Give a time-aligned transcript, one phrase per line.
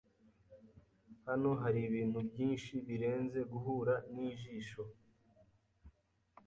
[1.27, 4.83] Hano haribintu byinshi birenze guhura nijisho.